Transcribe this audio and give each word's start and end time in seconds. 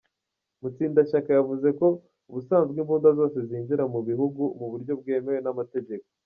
Mutsindashyaka 0.61 1.29
yavuze 1.37 1.67
ko 1.79 1.87
ubusanzwe 2.29 2.77
imbunda 2.83 3.09
zose 3.19 3.37
zinjira 3.47 3.83
mu 3.93 3.99
bihugu 4.07 4.41
mu 4.59 4.65
buryo 4.71 4.93
bwemewe 4.99 5.39
n’amategeko. 5.43 6.07